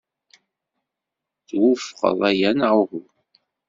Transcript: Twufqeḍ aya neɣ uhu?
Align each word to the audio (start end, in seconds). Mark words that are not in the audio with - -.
Twufqeḍ 1.47 2.19
aya 2.29 2.51
neɣ 2.53 2.73
uhu? 2.81 3.01